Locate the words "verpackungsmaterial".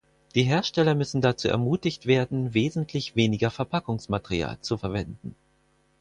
3.51-4.59